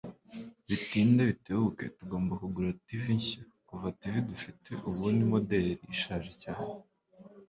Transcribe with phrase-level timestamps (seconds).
[0.67, 6.69] Bitinde bitebuke tugomba kugura TV nshya kuva TV dufite ubu ni moderi ishaje cyane